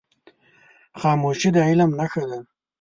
[0.99, 2.39] خاموشي، د علم نښه ده.